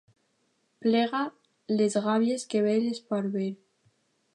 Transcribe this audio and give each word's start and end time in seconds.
Plega 0.85 1.21
les 1.75 2.01
gàbies 2.09 2.49
que 2.55 2.67
ve 2.71 2.77
l'esparver. 2.87 3.51